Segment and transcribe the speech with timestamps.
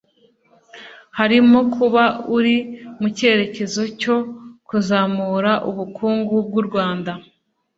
[1.17, 2.03] harimo kuba
[2.35, 2.55] iri
[2.99, 4.17] mu cyerekezo cyo
[4.67, 7.11] kuzamura ubukungu bw’u Rwanda